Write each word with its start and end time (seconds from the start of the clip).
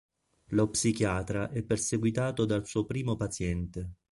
Lo 0.47 0.67
psichiatra 0.71 1.51
è 1.51 1.61
perseguitato 1.61 2.45
dal 2.45 2.65
suo 2.65 2.85
primo 2.87 3.15
paziente. 3.15 3.97